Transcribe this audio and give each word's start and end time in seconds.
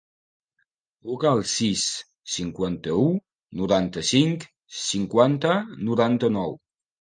Truca 1.01 1.27
al 1.31 1.43
sis, 1.51 1.83
cinquanta-u, 2.35 3.03
noranta-cinc, 3.61 4.47
cinquanta, 4.87 5.61
noranta-nou. 5.93 6.59